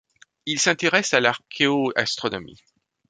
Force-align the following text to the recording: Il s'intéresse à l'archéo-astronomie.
Il 0.47 0.59
s'intéresse 0.59 1.13
à 1.13 1.19
l'archéo-astronomie. 1.19 2.59